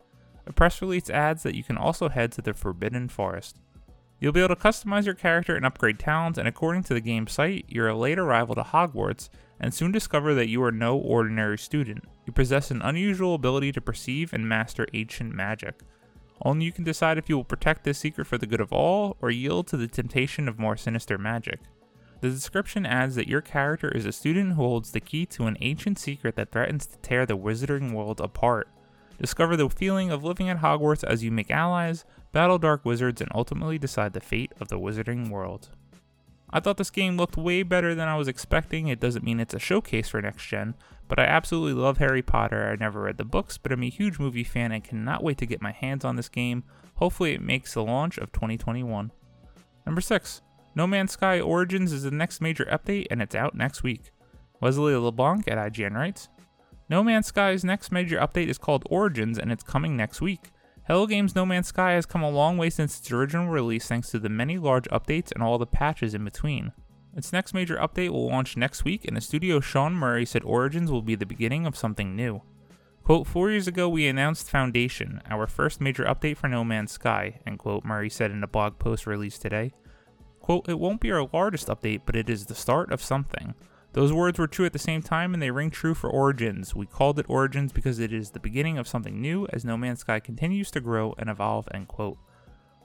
A 0.47 0.53
press 0.53 0.83
release 0.83 1.11
adds 1.11 1.43
that 1.43 1.55
you 1.55 1.63
can 1.63 1.77
also 1.77 2.09
head 2.09 2.33
to 2.33 2.43
the 2.43 2.55
Forbidden 2.55 3.09
Forest. 3.09 3.61
You'll 4.21 4.33
be 4.33 4.41
able 4.41 4.55
to 4.55 4.61
customize 4.61 5.05
your 5.05 5.15
character 5.15 5.55
and 5.55 5.65
upgrade 5.65 5.99
talents, 5.99 6.39
and 6.39 6.49
according 6.49 6.83
to 6.85 6.95
the 6.95 7.01
game 7.01 7.29
site, 7.29 7.67
you're 7.69 7.89
a 7.89 7.97
late 7.97 8.19
arrival 8.19 8.57
to 8.57 8.63
Hogwarts 8.63 9.29
and 9.61 9.73
soon 9.73 9.93
discover 9.93 10.35
that 10.35 10.49
you 10.49 10.63
are 10.63 10.73
no 10.73 10.97
ordinary 10.97 11.59
student. 11.59 12.05
You 12.27 12.33
possess 12.33 12.71
an 12.71 12.83
unusual 12.83 13.35
ability 13.35 13.73
to 13.73 13.81
perceive 13.81 14.33
and 14.33 14.49
master 14.49 14.87
ancient 14.93 15.35
magic. 15.35 15.83
Only 16.43 16.65
you 16.65 16.73
can 16.73 16.85
decide 16.85 17.19
if 17.19 17.29
you 17.29 17.37
will 17.37 17.45
protect 17.45 17.85
this 17.85 17.99
secret 17.99 18.27
for 18.27 18.39
the 18.39 18.47
good 18.47 18.61
of 18.61 18.73
all 18.73 19.17
or 19.21 19.31
yield 19.31 19.67
to 19.69 19.77
the 19.77 19.89
temptation 19.89 20.49
of 20.49 20.59
more 20.59 20.77
sinister 20.77 21.19
magic. 21.19 21.61
The 22.21 22.31
description 22.31 22.87
adds 22.87 23.15
that 23.15 23.29
your 23.29 23.41
character 23.41 23.89
is 23.89 24.05
a 24.05 24.13
student 24.13 24.55
who 24.55 24.63
holds 24.63 24.91
the 24.91 25.01
key 25.01 25.27
to 25.27 25.47
an 25.47 25.57
ancient 25.61 25.99
secret 25.99 26.35
that 26.37 26.51
threatens 26.51 26.87
to 26.87 26.99
tear 26.99 27.25
the 27.25 27.37
wizarding 27.37 27.93
world 27.93 28.21
apart. 28.21 28.69
Discover 29.19 29.57
the 29.57 29.69
feeling 29.69 30.11
of 30.11 30.25
living 30.25 30.49
at 30.49 30.61
Hogwarts 30.61 31.03
as 31.05 31.25
you 31.25 31.31
make 31.31 31.51
allies, 31.51 32.05
battle 32.33 32.59
dark 32.59 32.85
wizards, 32.85 33.21
and 33.21 33.31
ultimately 33.35 33.79
decide 33.79 34.13
the 34.13 34.21
fate 34.21 34.53
of 34.61 34.69
the 34.69 34.79
wizarding 34.79 35.29
world. 35.29 35.71
I 36.51 36.61
thought 36.61 36.79
this 36.79 36.91
game 36.91 37.17
looked 37.17 37.37
way 37.37 37.63
better 37.63 37.95
than 37.95 38.09
I 38.09 38.17
was 38.17 38.29
expecting. 38.29 38.89
It 38.89 39.01
doesn't 39.01 39.25
mean 39.25 39.41
it's 39.41 39.55
a 39.55 39.59
showcase 39.59 40.09
for 40.09 40.23
next 40.23 40.47
gen, 40.47 40.75
but 41.07 41.19
I 41.19 41.25
absolutely 41.25 41.75
love 41.75 41.99
Harry 41.99 42.23
Potter. 42.23 42.71
I 42.71 42.77
never 42.77 43.03
read 43.03 43.19
the 43.19 43.25
books, 43.25 43.59
but 43.59 43.73
I'm 43.73 43.83
a 43.83 43.91
huge 43.91 44.19
movie 44.19 44.45
fan 44.45 44.73
and 44.73 44.83
cannot 44.83 45.23
wait 45.23 45.37
to 45.39 45.47
get 45.47 45.61
my 45.61 45.73
hands 45.73 46.05
on 46.05 46.17
this 46.17 46.29
game. 46.29 46.65
Hopefully, 46.95 47.35
it 47.35 47.43
makes 47.43 47.75
the 47.75 47.85
launch 47.85 48.17
of 48.19 48.33
2021. 48.33 49.13
Number 49.85 50.01
6. 50.01 50.43
No 50.75 50.87
Man's 50.87 51.13
Sky 51.13 51.41
Origins 51.41 51.93
is 51.93 52.05
the 52.05 52.11
next 52.11 52.41
major 52.41 52.65
update 52.67 53.09
and 53.11 53.21
it's 53.21 53.35
out 53.35 53.55
next 53.55 53.83
week. 53.83 54.13
Wesley 54.61 54.95
LeBlanc 54.95 55.49
at 55.49 55.59
IGN 55.59 55.95
writes 55.95 56.29
No 56.91 57.05
Man's 57.05 57.27
Sky's 57.27 57.65
next 57.65 57.93
major 57.93 58.19
update 58.19 58.49
is 58.49 58.57
called 58.57 58.83
Origins 58.89 59.39
and 59.39 59.53
it's 59.53 59.63
coming 59.63 59.95
next 59.95 60.23
week. 60.23 60.51
Hello 60.87 61.07
Games 61.07 61.35
No 61.35 61.45
Man's 61.45 61.67
Sky 61.67 61.93
has 61.93 62.07
come 62.07 62.23
a 62.23 62.31
long 62.31 62.57
way 62.57 62.71
since 62.71 62.99
its 62.99 63.13
original 63.13 63.49
release 63.49 63.87
thanks 63.87 64.11
to 64.11 64.19
the 64.19 64.31
many 64.31 64.57
large 64.57 64.89
updates 64.89 65.31
and 65.31 65.43
all 65.43 65.59
the 65.59 65.67
patches 65.67 66.15
in 66.15 66.25
between. 66.25 66.73
Its 67.15 67.31
next 67.31 67.53
major 67.53 67.77
update 67.77 68.09
will 68.09 68.29
launch 68.29 68.57
next 68.57 68.85
week, 68.85 69.05
and 69.05 69.15
the 69.15 69.21
studio 69.21 69.61
Sean 69.61 69.93
Murray 69.93 70.25
said 70.25 70.43
Origins 70.45 70.91
will 70.91 71.03
be 71.03 71.15
the 71.15 71.27
beginning 71.27 71.67
of 71.67 71.77
something 71.77 72.17
new. 72.17 72.41
Quote, 73.03 73.27
four 73.27 73.51
years 73.51 73.69
ago 73.69 73.87
we 73.87 74.07
announced 74.07 74.49
Foundation, 74.49 75.21
our 75.29 75.47
first 75.47 75.83
major 75.83 76.05
update 76.05 76.39
for 76.39 76.49
No 76.49 76.65
Man's 76.65 76.93
Sky, 76.93 77.41
end 77.47 77.59
quote, 77.59 77.85
Murray 77.85 78.09
said 78.09 78.31
in 78.31 78.43
a 78.43 78.49
blog 78.49 78.79
post 78.79 79.07
released 79.07 79.43
today. 79.43 79.73
Quote, 80.41 80.67
it 80.67 80.79
won't 80.79 81.03
be 81.03 81.13
our 81.13 81.29
largest 81.35 81.69
update, 81.69 82.03
but 82.07 82.17
it 82.17 82.31
is 82.31 82.47
the 82.47 82.55
start 82.55 82.91
of 82.93 83.03
something. 83.03 83.55
Those 83.95 84.13
words 84.13 84.39
were 84.39 84.47
true 84.47 84.67
at 84.67 84.73
the 84.73 84.79
same 84.79 85.03
time 85.03 85.33
and 85.35 85.43
they 85.43 85.51
ring 85.51 85.71
true 85.71 85.95
for 85.95 86.11
Origins. 86.11 86.75
We 86.75 86.87
called 86.87 87.19
it 87.19 87.27
Origins 87.29 87.73
because 87.73 87.99
it 87.99 88.13
is 88.13 88.31
the 88.31 88.41
beginning 88.41 88.79
of 88.79 88.87
something 88.87 89.21
new 89.21 89.47
as 89.53 89.65
No 89.65 89.77
Man's 89.77 90.01
Sky 90.01 90.21
continues 90.21 90.71
to 90.73 90.81
grow 90.81 91.15
and 91.19 91.31
evolve, 91.31 91.69
end 91.73 91.89
quote. 91.89 92.19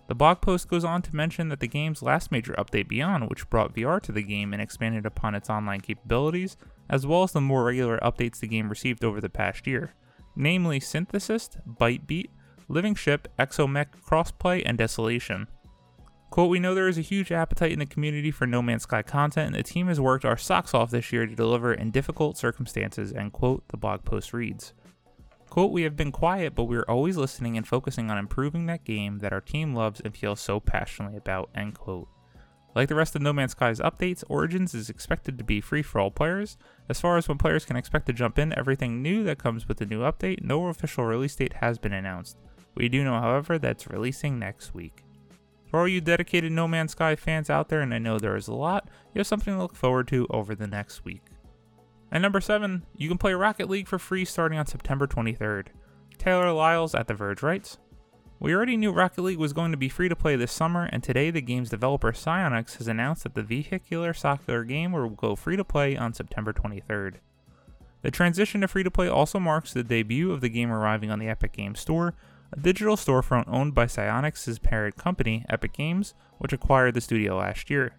The 0.08 0.16
blog 0.16 0.42
post 0.42 0.68
goes 0.68 0.84
on 0.84 1.02
to 1.04 1.16
mention 1.16 1.50
that 1.50 1.60
the 1.60 1.68
game's 1.68 2.02
last 2.02 2.32
major 2.32 2.54
update 2.58 2.90
Beyond, 2.90 3.30
which 3.30 3.50
brought 3.50 3.74
VR 3.74 4.02
to 4.02 4.12
the 4.12 4.22
game 4.22 4.54
and 4.54 4.62
expanded 4.62 5.06
upon 5.06 5.34
its 5.34 5.50
online 5.50 5.82
capabilities, 5.82 6.58
as 6.90 7.08
well 7.08 7.24
as 7.24 7.32
the 7.32 7.42
more 7.42 7.64
regular 7.64 8.00
updates 8.00 8.40
the 8.40 8.48
game 8.48 8.70
received 8.70 9.04
over 9.04 9.22
the 9.22 9.30
past 9.30 9.66
year, 9.66 9.94
namely 10.36 10.80
Synthesis, 10.80 11.50
ByteBeat, 11.68 12.30
Living 12.68 12.96
Ship, 12.96 13.28
Exomech 13.40 13.88
Crossplay, 14.06 14.62
and 14.66 14.78
Desolation. 14.78 15.48
Quote, 16.34 16.50
we 16.50 16.58
know 16.58 16.74
there 16.74 16.88
is 16.88 16.98
a 16.98 17.02
huge 17.02 17.32
appetite 17.32 17.72
in 17.72 17.78
the 17.78 17.86
community 17.86 18.32
for 18.32 18.48
No 18.48 18.64
Man's 18.64 18.82
Sky 18.82 19.04
content, 19.04 19.46
and 19.46 19.56
the 19.56 19.62
team 19.62 19.86
has 19.86 20.02
worked 20.02 20.26
our 20.26 20.36
socks 20.36 20.74
off 20.74 20.90
this 20.90 21.14
year 21.14 21.28
to 21.28 21.36
deliver 21.36 21.72
in 21.72 21.92
difficult 21.92 22.40
circumstances, 22.40 23.14
end 23.14 23.34
quote, 23.34 23.68
the 23.68 23.78
blog 23.78 24.04
post 24.04 24.34
reads. 24.34 24.74
Quote, 25.52 25.72
we 25.72 25.84
have 25.84 25.96
been 25.96 26.12
quiet, 26.12 26.56
but 26.56 26.64
we 26.64 26.76
are 26.76 26.90
always 26.90 27.18
listening 27.18 27.56
and 27.56 27.68
focusing 27.68 28.10
on 28.10 28.18
improving 28.18 28.66
that 28.66 28.84
game 28.84 29.20
that 29.20 29.32
our 29.32 29.42
team 29.42 29.76
loves 29.76 30.00
and 30.00 30.18
feels 30.18 30.40
so 30.40 30.60
passionately 30.60 31.18
about, 31.18 31.52
end 31.54 31.78
quote. 31.78 32.08
Like 32.74 32.90
the 32.90 32.96
rest 32.96 33.16
of 33.16 33.22
No 33.22 33.32
Man's 33.32 33.52
Sky's 33.52 33.80
updates, 33.80 34.24
Origins 34.28 34.74
is 34.74 34.90
expected 34.90 35.38
to 35.38 35.44
be 35.44 35.62
free 35.62 35.84
for 35.84 36.02
all 36.02 36.10
players. 36.10 36.58
As 36.90 37.00
far 37.00 37.18
as 37.18 37.28
when 37.28 37.38
players 37.38 37.64
can 37.64 37.76
expect 37.76 38.08
to 38.08 38.12
jump 38.12 38.40
in 38.40 38.58
everything 38.58 39.04
new 39.04 39.24
that 39.26 39.38
comes 39.38 39.68
with 39.68 39.78
the 39.78 39.86
new 39.86 40.00
update, 40.00 40.42
no 40.42 40.66
official 40.66 41.06
release 41.06 41.36
date 41.36 41.54
has 41.62 41.78
been 41.78 41.94
announced. 41.94 42.38
We 42.74 42.90
do 42.90 43.04
know, 43.04 43.20
however, 43.20 43.60
that 43.60 43.70
it's 43.70 43.88
releasing 43.88 44.40
next 44.40 44.74
week. 44.74 45.04
For 45.74 45.80
all 45.80 45.88
you 45.88 46.02
dedicated 46.02 46.52
No 46.52 46.68
Man's 46.68 46.92
Sky 46.92 47.16
fans 47.16 47.50
out 47.50 47.70
there, 47.70 47.82
and 47.82 47.96
I 47.96 47.98
know 47.98 48.20
there 48.20 48.36
is 48.36 48.48
a 48.48 48.54
lot, 48.54 48.88
you 49.12 49.18
have 49.18 49.26
something 49.26 49.56
to 49.56 49.60
look 49.60 49.76
forward 49.76 50.08
to 50.10 50.28
over 50.30 50.54
the 50.54 50.68
next 50.68 51.04
week. 51.04 51.24
And 52.12 52.22
number 52.22 52.40
7, 52.42 52.86
you 52.96 53.10
can 53.10 53.18
play 53.18 53.34
Rocket 53.34 53.68
League 53.68 53.88
for 53.88 53.98
free 53.98 54.24
starting 54.24 54.60
on 54.60 54.68
September 54.68 55.08
23rd. 55.08 55.70
Taylor 56.20 56.52
Lyles 56.52 56.94
at 56.94 57.08
The 57.08 57.16
Verge 57.16 57.42
writes 57.42 57.80
We 58.40 58.54
already 58.54 58.78
knew 58.78 58.92
Rocket 58.92 59.24
League 59.24 59.40
was 59.40 59.52
going 59.52 59.72
to 59.72 59.78
be 59.78 59.90
free 59.90 60.08
to 60.10 60.16
play 60.16 60.36
this 60.36 60.52
summer, 60.52 60.88
and 60.92 61.02
today 61.02 61.32
the 61.32 61.42
game's 61.42 61.72
developer 61.72 62.12
Psyonix 62.12 62.78
has 62.78 62.88
announced 62.88 63.24
that 63.24 63.34
the 63.34 63.42
vehicular 63.42 64.14
soccer 64.14 64.64
game 64.64 64.92
will 64.92 65.10
go 65.10 65.36
free 65.36 65.58
to 65.58 65.66
play 65.66 65.98
on 65.98 66.14
September 66.14 66.54
23rd. 66.54 67.16
The 68.04 68.12
transition 68.12 68.62
to 68.62 68.68
free 68.68 68.84
to 68.84 68.92
play 68.92 69.08
also 69.08 69.40
marks 69.40 69.74
the 69.74 69.84
debut 69.84 70.32
of 70.32 70.42
the 70.42 70.50
game 70.50 70.72
arriving 70.72 71.10
on 71.10 71.18
the 71.18 71.30
Epic 71.30 71.54
Games 71.54 71.80
Store, 71.80 72.14
a 72.54 72.60
digital 72.60 72.96
storefront 72.96 73.46
owned 73.48 73.74
by 73.74 73.86
Psyonix's 73.86 74.60
parent 74.60 74.96
company, 74.96 75.44
Epic 75.50 75.74
Games, 75.74 76.14
which 76.38 76.54
acquired 76.54 76.94
the 76.94 77.02
studio 77.02 77.38
last 77.38 77.70
year. 77.70 77.94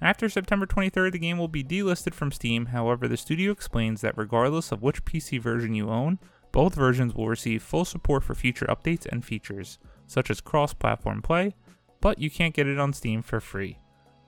After 0.00 0.28
September 0.28 0.64
23rd, 0.64 1.12
the 1.12 1.18
game 1.18 1.38
will 1.38 1.48
be 1.48 1.64
delisted 1.64 2.14
from 2.14 2.30
Steam, 2.30 2.66
however, 2.66 3.08
the 3.08 3.16
studio 3.16 3.50
explains 3.50 4.00
that 4.00 4.16
regardless 4.16 4.70
of 4.70 4.80
which 4.80 5.04
PC 5.04 5.40
version 5.40 5.74
you 5.74 5.90
own, 5.90 6.18
both 6.52 6.74
versions 6.74 7.14
will 7.14 7.26
receive 7.26 7.62
full 7.62 7.84
support 7.84 8.22
for 8.22 8.34
future 8.34 8.66
updates 8.66 9.06
and 9.06 9.24
features, 9.24 9.78
such 10.06 10.30
as 10.30 10.40
cross 10.40 10.72
platform 10.72 11.20
play, 11.20 11.54
but 12.00 12.18
you 12.18 12.30
can't 12.30 12.54
get 12.54 12.68
it 12.68 12.78
on 12.78 12.92
Steam 12.92 13.22
for 13.22 13.40
free. 13.40 13.78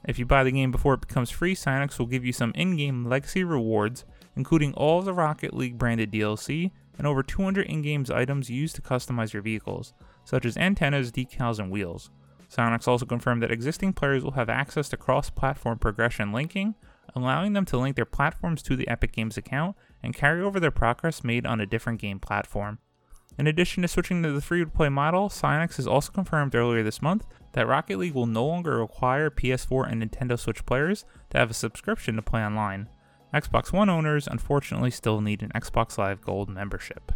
If 0.04 0.18
you 0.18 0.26
buy 0.26 0.42
the 0.42 0.50
game 0.50 0.72
before 0.72 0.94
it 0.94 1.06
becomes 1.06 1.30
free, 1.30 1.54
Psyonix 1.54 1.98
will 1.98 2.06
give 2.06 2.24
you 2.24 2.32
some 2.32 2.52
in 2.56 2.76
game 2.76 3.04
legacy 3.04 3.44
rewards, 3.44 4.04
including 4.34 4.74
all 4.74 5.02
the 5.02 5.14
Rocket 5.14 5.54
League 5.54 5.78
branded 5.78 6.10
DLC 6.10 6.72
and 6.98 7.06
over 7.06 7.22
200 7.22 7.66
in 7.66 7.82
game 7.82 8.04
items 8.12 8.50
used 8.50 8.76
to 8.76 8.82
customize 8.82 9.32
your 9.32 9.42
vehicles, 9.42 9.92
such 10.24 10.44
as 10.44 10.56
antennas, 10.56 11.10
decals, 11.10 11.58
and 11.58 11.70
wheels. 11.70 12.10
Psyonix 12.50 12.86
also 12.86 13.06
confirmed 13.06 13.42
that 13.42 13.50
existing 13.50 13.92
players 13.94 14.22
will 14.22 14.32
have 14.32 14.50
access 14.50 14.88
to 14.90 14.96
cross 14.96 15.30
platform 15.30 15.78
progression 15.78 16.32
linking, 16.32 16.74
allowing 17.14 17.54
them 17.54 17.64
to 17.64 17.78
link 17.78 17.96
their 17.96 18.04
platforms 18.04 18.62
to 18.62 18.76
the 18.76 18.88
Epic 18.88 19.12
Games 19.12 19.36
account 19.36 19.74
and 20.02 20.14
carry 20.14 20.42
over 20.42 20.60
their 20.60 20.70
progress 20.70 21.24
made 21.24 21.46
on 21.46 21.60
a 21.60 21.66
different 21.66 22.00
game 22.00 22.18
platform. 22.18 22.78
In 23.38 23.46
addition 23.46 23.80
to 23.82 23.88
switching 23.88 24.22
to 24.22 24.32
the 24.32 24.42
free 24.42 24.62
to 24.62 24.70
play 24.70 24.90
model, 24.90 25.30
Psyonix 25.30 25.76
has 25.76 25.86
also 25.86 26.12
confirmed 26.12 26.54
earlier 26.54 26.82
this 26.82 27.00
month 27.00 27.24
that 27.52 27.66
Rocket 27.66 27.98
League 27.98 28.14
will 28.14 28.26
no 28.26 28.44
longer 28.44 28.78
require 28.78 29.30
PS4 29.30 29.90
and 29.90 30.02
Nintendo 30.02 30.38
Switch 30.38 30.66
players 30.66 31.06
to 31.30 31.38
have 31.38 31.50
a 31.50 31.54
subscription 31.54 32.16
to 32.16 32.22
play 32.22 32.44
online. 32.44 32.88
Xbox 33.34 33.72
One 33.72 33.88
owners 33.88 34.26
unfortunately 34.26 34.90
still 34.90 35.20
need 35.20 35.42
an 35.42 35.52
Xbox 35.54 35.96
Live 35.96 36.20
Gold 36.20 36.48
membership. 36.48 37.12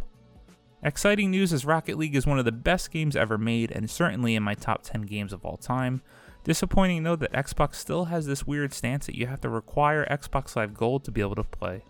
Exciting 0.83 1.31
news 1.31 1.53
as 1.53 1.65
Rocket 1.65 1.97
League 1.97 2.15
is 2.15 2.25
one 2.25 2.39
of 2.39 2.45
the 2.45 2.51
best 2.51 2.91
games 2.91 3.15
ever 3.15 3.37
made 3.37 3.71
and 3.71 3.89
certainly 3.89 4.35
in 4.35 4.43
my 4.43 4.53
top 4.53 4.83
10 4.83 5.03
games 5.03 5.33
of 5.33 5.45
all 5.45 5.57
time. 5.57 6.01
Disappointing 6.43 7.03
though 7.03 7.15
that 7.15 7.33
Xbox 7.33 7.75
still 7.75 8.05
has 8.05 8.25
this 8.25 8.47
weird 8.47 8.73
stance 8.73 9.05
that 9.05 9.17
you 9.17 9.27
have 9.27 9.41
to 9.41 9.49
require 9.49 10.07
Xbox 10.09 10.55
Live 10.55 10.73
Gold 10.73 11.03
to 11.03 11.11
be 11.11 11.21
able 11.21 11.35
to 11.35 11.43
play. 11.43 11.83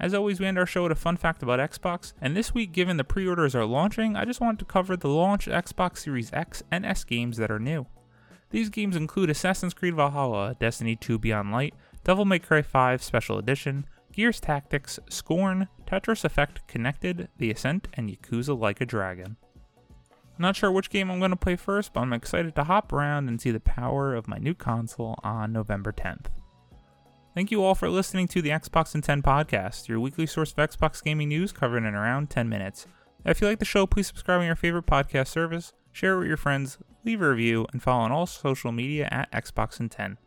As 0.00 0.12
always, 0.12 0.40
we 0.40 0.46
end 0.46 0.58
our 0.58 0.66
show 0.66 0.82
with 0.82 0.92
a 0.92 0.96
fun 0.96 1.16
fact 1.16 1.42
about 1.42 1.60
Xbox, 1.60 2.14
and 2.20 2.36
this 2.36 2.52
week, 2.52 2.72
given 2.72 2.96
the 2.96 3.04
pre 3.04 3.26
orders 3.26 3.54
are 3.54 3.64
launching, 3.64 4.16
I 4.16 4.24
just 4.24 4.40
wanted 4.40 4.58
to 4.58 4.64
cover 4.64 4.96
the 4.96 5.08
launch 5.08 5.46
Xbox 5.46 5.98
Series 5.98 6.32
X 6.32 6.64
and 6.70 6.84
S 6.84 7.04
games 7.04 7.36
that 7.36 7.50
are 7.50 7.60
new. 7.60 7.86
These 8.50 8.70
games 8.70 8.96
include 8.96 9.30
Assassin's 9.30 9.74
Creed 9.74 9.94
Valhalla, 9.94 10.56
Destiny 10.58 10.96
2 10.96 11.18
Beyond 11.18 11.52
Light, 11.52 11.74
Devil 12.04 12.26
May 12.26 12.38
Cry 12.38 12.60
5 12.60 13.02
Special 13.02 13.38
Edition, 13.38 13.86
Gears 14.12 14.38
Tactics, 14.38 15.00
Scorn, 15.08 15.68
Tetris 15.86 16.24
Effect 16.24 16.66
Connected, 16.68 17.28
The 17.38 17.50
Ascent, 17.50 17.88
and 17.94 18.10
Yakuza 18.10 18.58
Like 18.58 18.82
a 18.82 18.86
Dragon. 18.86 19.36
Not 20.38 20.54
sure 20.54 20.70
which 20.70 20.90
game 20.90 21.10
I'm 21.10 21.18
going 21.18 21.30
to 21.30 21.36
play 21.36 21.56
first, 21.56 21.94
but 21.94 22.00
I'm 22.00 22.12
excited 22.12 22.54
to 22.56 22.64
hop 22.64 22.92
around 22.92 23.28
and 23.28 23.40
see 23.40 23.50
the 23.50 23.60
power 23.60 24.14
of 24.14 24.28
my 24.28 24.36
new 24.36 24.52
console 24.52 25.18
on 25.24 25.52
November 25.52 25.92
10th. 25.92 26.26
Thank 27.34 27.50
you 27.50 27.64
all 27.64 27.74
for 27.74 27.88
listening 27.88 28.28
to 28.28 28.42
the 28.42 28.50
Xbox 28.50 28.94
in 28.94 29.00
10 29.00 29.22
podcast, 29.22 29.88
your 29.88 29.98
weekly 29.98 30.26
source 30.26 30.52
of 30.52 30.58
Xbox 30.58 31.02
gaming 31.02 31.30
news 31.30 31.52
covered 31.52 31.84
in 31.84 31.94
around 31.94 32.28
10 32.28 32.48
minutes. 32.48 32.86
If 33.24 33.40
you 33.40 33.46
like 33.46 33.60
the 33.60 33.64
show, 33.64 33.86
please 33.86 34.08
subscribe 34.08 34.40
on 34.40 34.46
your 34.46 34.56
favorite 34.56 34.86
podcast 34.86 35.28
service, 35.28 35.72
share 35.90 36.16
it 36.16 36.18
with 36.18 36.28
your 36.28 36.36
friends, 36.36 36.78
leave 37.04 37.22
a 37.22 37.30
review, 37.30 37.66
and 37.72 37.82
follow 37.82 38.04
on 38.04 38.12
all 38.12 38.26
social 38.26 38.72
media 38.72 39.08
at 39.10 39.32
Xbox 39.32 39.80
in 39.80 39.88
10. 39.88 40.18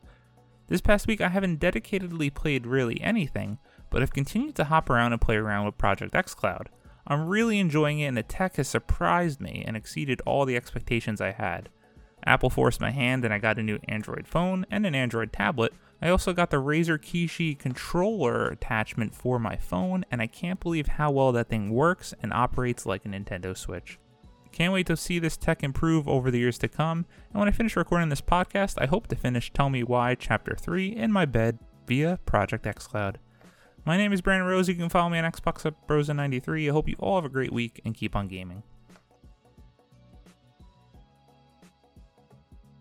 This 0.68 0.82
past 0.82 1.08
week, 1.08 1.22
I 1.22 1.30
haven't 1.30 1.60
dedicatedly 1.60 2.34
played 2.34 2.68
really 2.68 3.02
anything, 3.02 3.58
but 3.90 4.02
I've 4.02 4.14
continued 4.14 4.56
to 4.56 4.66
hop 4.66 4.90
around 4.90 5.14
and 5.14 5.22
play 5.22 5.38
around 5.38 5.66
with 5.66 5.78
Project 5.78 6.14
xCloud. 6.14 6.68
I'm 7.08 7.28
really 7.28 7.60
enjoying 7.60 8.00
it, 8.00 8.08
and 8.08 8.18
the 8.18 8.24
tech 8.24 8.58
has 8.58 8.68
surprised 8.68 9.40
me 9.40 9.64
and 9.66 9.78
exceeded 9.78 10.22
all 10.26 10.46
the 10.46 10.58
expectations 10.58 11.22
I 11.22 11.32
had. 11.32 11.70
Apple 12.26 12.50
forced 12.50 12.82
my 12.82 12.92
hand, 12.92 13.24
and 13.24 13.34
I 13.34 13.40
got 13.40 13.58
a 13.58 13.64
new 13.64 13.80
Android 13.88 14.28
phone 14.28 14.66
and 14.70 14.86
an 14.86 14.94
Android 14.94 15.32
tablet, 15.32 15.74
I 16.02 16.10
also 16.10 16.32
got 16.34 16.52
the 16.52 16.58
Razer 16.58 17.00
Kishi 17.00 17.58
controller 17.58 18.48
attachment 18.48 19.16
for 19.16 19.40
my 19.40 19.56
phone, 19.56 20.06
and 20.12 20.22
I 20.22 20.28
can't 20.28 20.60
believe 20.60 20.88
how 20.88 21.10
well 21.10 21.32
that 21.32 21.50
thing 21.50 21.72
works 21.72 22.14
and 22.22 22.32
operates 22.32 22.86
like 22.86 23.06
a 23.06 23.10
Nintendo 23.10 23.58
Switch. 23.58 23.98
Can't 24.58 24.74
wait 24.74 24.88
to 24.88 24.98
see 24.98 25.20
this 25.20 25.38
tech 25.38 25.62
improve 25.62 26.08
over 26.08 26.32
the 26.32 26.40
years 26.40 26.58
to 26.58 26.68
come, 26.68 27.06
and 27.30 27.40
when 27.40 27.48
I 27.48 27.52
finish 27.52 27.76
recording 27.76 28.10
this 28.10 28.22
podcast, 28.22 28.82
I 28.82 28.88
hope 28.88 29.06
to 29.06 29.16
finish 29.16 29.54
Tell 29.54 29.70
Me 29.70 29.84
Why 29.84 30.16
Chapter 30.16 30.56
3 30.56 30.96
in 30.96 31.12
my 31.12 31.26
bed 31.26 31.60
via 31.86 32.18
Project 32.26 32.66
xCloud. 32.66 33.18
My 33.86 33.98
name 33.98 34.12
is 34.14 34.22
Brandon 34.22 34.48
Rosa. 34.48 34.72
You 34.72 34.80
can 34.80 34.90
follow 34.90 35.10
me 35.10 35.20
on 35.20 35.32
Xbox 35.32 35.64
at 35.68 35.76
Rosa93. 35.88 36.70
I 36.70 36.72
hope 36.72 36.90
you 36.90 36.96
all 36.98 37.18
have 37.18 37.26
a 37.26 37.30
great 37.30 37.54
week 37.54 37.82
and 37.86 37.94
keep 37.94 38.16
on 38.16 38.28
gaming. 38.28 38.64